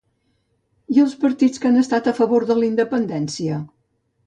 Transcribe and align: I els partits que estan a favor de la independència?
I 0.95 1.01
els 1.03 1.13
partits 1.25 1.63
que 1.67 1.73
estan 1.83 2.11
a 2.13 2.15
favor 2.21 2.49
de 2.53 2.59
la 2.63 2.69
independència? 2.73 3.63